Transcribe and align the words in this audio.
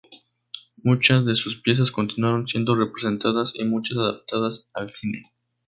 Muchas 0.81 1.25
de 1.25 1.35
sus 1.35 1.61
piezas 1.61 1.91
continuaron 1.91 2.47
siendo 2.47 2.73
representadas, 2.75 3.53
y 3.53 3.65
muchas 3.65 3.99
adaptadas 3.99 4.67
al 4.73 4.89
cine. 4.89 5.29